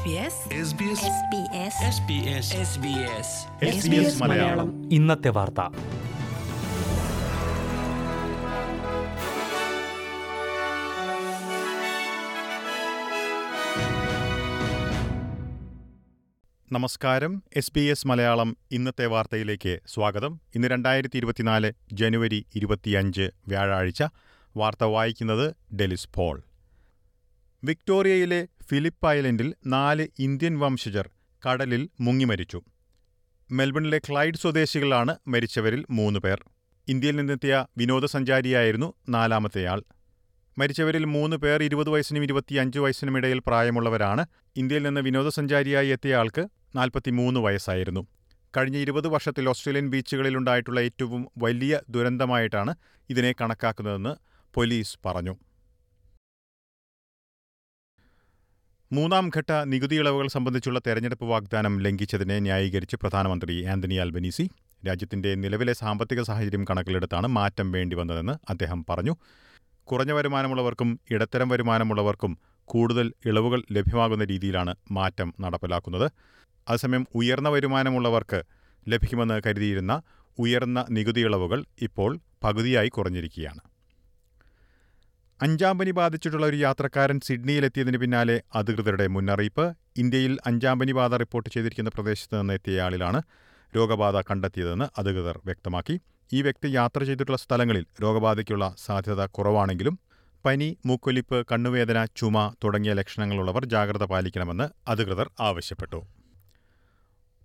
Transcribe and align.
SBS 0.00 0.14
Malayalam. 4.22 4.92
ഇന്നത്തെ 4.92 5.28
വാർത്ത. 5.28 5.60
നമസ്കാരം. 16.72 17.42
എസ് 17.56 17.72
ബി 17.74 17.80
എസ് 17.80 18.06
മലയാളം 18.06 18.56
ഇന്നത്തെ 18.70 19.06
വാർത്തയിലേക്ക് 19.06 19.78
സ്വാഗതം. 19.86 20.40
ഇന്ന് 20.54 20.68
രണ്ടായിരത്തി 20.68 21.16
ഇരുപത്തിനാല് 21.16 21.72
ജനുവരി 21.92 22.46
ഇരുപത്തിയഞ്ച് 22.54 23.30
വ്യാഴാഴ്ച. 23.48 24.02
വാർത്ത 24.56 24.84
വായിക്കുന്നത് 24.84 25.74
ഡെലിസ് 25.74 26.08
പോൾ. 26.14 26.42
വിക്ടോറിയയിലെ 27.64 28.48
ഫിലിപ്പ് 28.70 29.06
ഐലൻഡിൽ 29.06 29.54
നാല് 29.66 30.04
ഇന്ത്യൻ 30.18 30.58
വംശജർ 30.58 31.06
കടലിൽ 31.42 31.88
മുങ്ങിമരിച്ചു 32.00 32.60
മെൽബണിലെ 33.50 33.98
ക്ലൈഡ് 33.98 34.34
സ്വദേശികളാണ് 34.34 35.16
മരിച്ചവരിൽ 35.28 35.84
മൂന്ന് 35.90 36.20
പേർ. 36.20 36.38
ഇന്ത്യയിൽ 36.88 37.16
നിന്നെത്തിയ 37.16 37.54
വിനോദസഞ്ചാരിയായിരുന്നു 37.78 38.94
നാലാമത്തെയാൾ 39.08 39.80
മരിച്ചവരിൽ 40.58 41.04
മൂന്ന് 41.04 41.36
പേർ 41.36 41.62
ഇരുപത് 41.62 41.90
വയസ്സിനും 41.90 42.22
ഇരുപത്തിയഞ്ച് 42.22 42.78
വയസ്സിനും 42.78 43.16
ഇടയിൽ 43.16 43.42
പ്രായമുള്ളവരാണ്. 43.46 44.26
ഇന്ത്യയിൽ 44.56 44.82
നിന്ന് 44.82 45.00
വിനോദസഞ്ചാരിയായി 45.00 45.88
എത്തിയ 45.88 46.16
ആൾക്ക് 46.16 46.44
നാൽപ്പത്തിമൂന്ന് 46.76 47.40
വയസ്സായിരുന്നു. 47.40 48.06
കഴിഞ്ഞ 48.56 48.76
ഇരുപത് 48.76 49.08
വർഷത്തിൽ 49.08 49.48
ഓസ്ട്രേലിയൻ 49.48 49.88
ബീച്ചുകളിലുണ്ടായിട്ടുള്ള 49.90 50.80
ഏറ്റവും 50.80 51.28
വലിയ 51.38 51.80
ദുരന്തമായിട്ടാണ് 51.90 52.74
ഇതിനെ 53.10 53.34
കണക്കാക്കുന്നതെന്ന് 53.40 54.14
പോലീസ് 54.54 54.98
പറഞ്ഞു. 55.06 55.36
മൂന്നാം 58.92 59.30
ഘട്ട 59.36 59.52
നികുതി 59.52 59.94
ഇളവുകൾ 59.94 60.28
സംബന്ധിച്ചുള്ള 60.28 60.78
തെരഞ്ഞെടുപ്പ് 60.86 61.24
വാഗ്ദാനം 61.24 61.80
ലംഘിച്ചതിനെ 61.80 62.38
ന്യായീകരിച്ച് 62.38 62.96
പ്രധാനമന്ത്രി 62.96 63.54
ആന്റണി 63.64 63.94
അൽബനീസി 63.94 64.44
രാജ്യത്തിന്റെ 64.86 65.34
നിലവിലെ 65.34 65.72
സാമ്പത്തിക 65.72 66.22
സാഹചര്യം 66.22 66.64
കണക്കിലെടുത്താണ് 66.70 67.26
മാറ്റം 67.26 67.72
വേണ്ടി 67.72 67.96
വന്നതെന്ന് 67.96 68.34
അദ്ദേഹം 68.50 68.84
പറഞ്ഞു. 68.90 69.14
കുറഞ്ഞ 69.88 70.12
വരുമാനമുള്ളവർക്കും 70.12 71.00
ഇടത്തരം 71.10 71.48
വരുമാനമുള്ളവർക്കും 71.48 72.38
കൂടുതൽ 72.64 73.12
ഇളവുകൾ 73.26 73.62
ലഭ്യമാകുന്ന 73.72 74.24
രീതിയിലാണ് 74.24 74.74
മാറ്റം 74.90 75.34
നടപ്പിലാക്കുന്നത്. 75.40 76.06
അതേസമയം 76.68 77.06
ഉയർന്ന 77.14 77.48
വരുമാനമുള്ളവർക്ക് 77.48 78.40
ലഭിക്കുമെന്ന് 78.88 79.40
കരുതിയിരുന്ന 79.46 80.02
ഉയർന്ന 80.38 80.86
നികുതി 80.90 81.20
ഇളവുകൾ 81.20 81.64
ഇപ്പോൾ 81.82 82.20
പകുതിയായി 82.44 82.88
കുറഞ്ഞിരിക്കുകയാണ്. 82.88 83.69
അഞ്ചാം 85.42 85.78
പനി 85.78 85.90
ബാധിച്ചിട്ടുള്ള 85.90 86.46
ഒരു 86.46 86.56
യാത്രക്കാരൻ 86.56 87.20
സിഡ്നിയിലെത്തിയതിന് 87.20 87.98
പിന്നാലെ 87.98 88.42
അധികൃതരുടെ 88.54 89.06
മുന്നറിയിപ്പ്. 89.06 89.76
ഇന്ത്യയിൽ 89.96 90.38
അഞ്ചാം 90.46 90.78
പനി 90.78 90.92
ബാധ 90.92 91.14
റിപ്പോർട്ട് 91.14 91.50
ചെയ്തിരിക്കുന്ന 91.50 91.90
പ്രദേശത്ത് 91.94 92.40
നിന്ന് 92.40 92.54
എത്തിയയാളിലാണ് 92.54 93.22
രോഗബാധ 93.76 94.20
കണ്ടെത്തിയതെന്ന് 94.20 94.84
അധികൃതർ 94.98 95.40
വ്യക്തമാക്കി. 95.44 96.00
ഈ 96.32 96.42
വ്യക്തി 96.42 96.68
യാത്ര 96.68 97.04
ചെയ്തിട്ടുള്ള 97.04 97.38
സ്ഥലങ്ങളിൽ 97.38 97.86
രോഗബാധയ്ക്കുള്ള 98.02 98.74
സാധ്യത 98.86 99.26
കുറവാണെങ്കിലും 99.26 99.98
പനി 100.44 100.78
മൂക്കൊലിപ്പ് 100.86 101.46
കണ്ണുവേദന 101.52 102.04
ചുമ 102.04 102.54
തുടങ്ങിയ 102.64 102.92
ലക്ഷണങ്ങളുള്ളവർ 102.92 103.64
ജാഗ്രത 103.64 104.04
പാലിക്കണമെന്ന് 104.04 104.68
അധികൃതർ 104.88 105.30
ആവശ്യപ്പെട്ടു. 105.40 106.06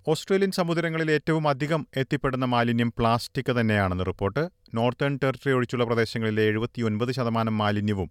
ഓസ്ട്രേലിയൻ 0.07 0.51
സമുദ്രങ്ങളിൽ 0.51 1.11
ഏറ്റവും 1.11 1.47
അധികം 1.47 1.87
എത്തിപ്പെടുന്ന 1.97 2.45
മാലിന്യം 2.45 2.93
പ്ലാസ്റ്റിക് 2.97 3.61
തന്നെയാണെന്ന് 3.61 4.05
റിപ്പോർട്ട്. 4.05 4.43
നോർത്തേൺ 4.75 5.19
ടെറിട്ടറി 5.23 5.51
ഒഴിച്ചുള്ള 5.51 5.83
പ്രദേശങ്ങളിലെ 5.83 6.43
എഴുപത്തിയൊൻപത് 6.43 7.11
ശതമാനം 7.11 7.57
മാലിന്യവും 7.57 8.09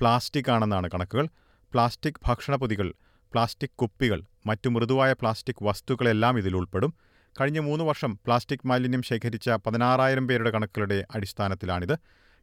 പ്ലാസ്റ്റിക് 0.00 0.50
ആണെന്നാണ് 0.50 0.88
കണക്കുകൾ. 0.94 1.26
പ്ലാസ്റ്റിക് 1.72 2.20
ഭക്ഷണപൊതികൾ 2.26 2.88
പ്ലാസ്റ്റിക് 3.32 3.70
കുപ്പികൾ 3.70 4.22
മറ്റു 4.46 4.68
മൃദുവായ 4.68 5.12
പ്ലാസ്റ്റിക് 5.12 5.62
വസ്തുക്കളെല്ലാം 5.62 6.38
ഇതിൽ 6.38 6.56
ഉൾപ്പെടും. 6.56 6.94
കഴിഞ്ഞ 7.40 7.58
മൂന്ന് 7.58 7.84
വർഷം 7.84 8.14
പ്ലാസ്റ്റിക് 8.14 8.66
മാലിന്യം 8.66 9.02
ശേഖരിച്ച 9.02 9.50
പതിനാറായിരം 9.50 10.28
പേരുടെ 10.28 10.50
കണക്കുകളുടെ 10.50 11.06
അടിസ്ഥാനത്തിലാണിത്. 11.14 11.96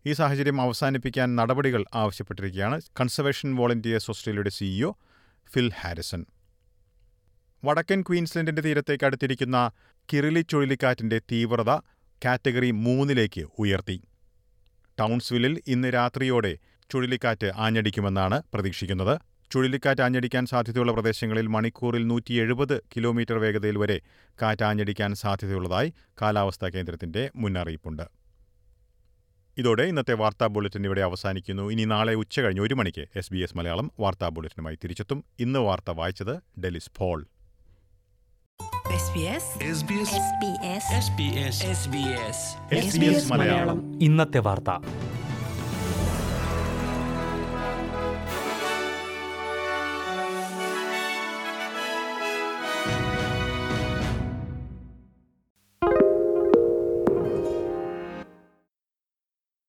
ഈ 0.05 0.13
സാഹചര്യം 0.13 0.61
അവസാനിപ്പിക്കാൻ 0.61 1.35
നടപടികൾ 1.35 1.85
ആവശ്യപ്പെട്ടിരിക്കുകയാണ് 1.95 2.81
കൺസർവേഷൻ 2.99 3.55
വോളണ്ടിയേഴ്സ് 3.55 4.11
ഓസ്ട്രേലിയയുടെ 4.11 4.49
സിഇഒ 4.49 4.93
ഫിൽ 5.53 5.71
ഹാരിസൺ. 5.81 6.25
വടക്കൻ 7.65 8.01
ക്വീൻസ്ലൻഡിന്റെ 8.01 8.61
തീരത്തേക്ക് 8.61 9.05
അടുത്തിരിക്കുന്ന 9.05 9.71
കിറിലി 10.13 10.41
ചുഴലിക്കാറ്റിന്റെ 10.41 11.19
തീവ്രത 11.31 11.71
കാറ്റഗറി 12.25 12.71
മൂന്നിലേക്ക് 12.71 13.45
ഉയർത്തി. 13.59 14.01
ടൗൺസ്വില്ലിൽ 14.99 15.61
ഇന്ന് 15.67 15.87
രാത്രിയോടെ 15.87 16.57
ചുഴലിക്കാറ്റ് 16.89 17.51
ആഞ്ഞടിക്കുമെന്നാണ് 17.55 18.41
പ്രതീക്ഷിക്കുന്നത്. 18.53 19.21
ചുഴലിക്കാറ്റ് 19.51 20.01
ആഞ്ഞടിക്കാൻ 20.01 20.45
സാധ്യതയുള്ള 20.45 20.91
പ്രദേശങ്ങളിൽ 20.91 21.47
മണിക്കൂറിൽ 21.47 22.07
നൂറ്റി 22.07 22.33
എഴുപത് 22.33 22.81
കിലോമീറ്റർ 22.95 23.37
വേഗതയിൽ 23.37 23.77
വരെ 23.77 24.01
കാറ്റ് 24.41 24.63
ആഞ്ഞടിക്കാൻ 24.63 25.15
സാധ്യതയുള്ളതായി 25.15 25.93
കാലാവസ്ഥാ 26.21 26.69
കേന്ദ്രത്തിന്റെ 26.69 27.31
മുന്നറിയിപ്പുണ്ട്. 27.35 28.03
ഇതോടെ 29.57 29.83
ഇന്നത്തെ 29.83 30.13
വാർത്താ 30.13 30.47
ബുള്ളറ്റിൻ 30.47 30.85
ഇവിടെ 30.85 31.01
അവസാനിക്കുന്നു. 31.01 31.71
ഇനി 31.71 31.85
നാളെ 31.85 32.13
ഉച്ച 32.13 32.39
കഴിഞ്ഞ് 32.39 32.61
ഒരു 32.61 32.73
മണിക്ക് 32.73 33.07
എസ് 33.15 33.33
ബി 33.33 33.37
എസ് 33.37 33.57
മലയാളം 33.57 33.91
വാർത്താ 33.99 34.29
ബുള്ളറ്റിനുമായി 34.29 34.77
തിരിച്ചെത്തും. 34.83 35.23
ഇന്ന് 35.39 35.59
വാർത്ത 35.59 35.91
വായിച്ചത് 35.91 36.59
ഡെലിസ് 36.59 36.91
ഫോൾ 36.97 37.27
ഇന്നത്തെ 44.01 44.39
വാർത്ത. 44.39 44.69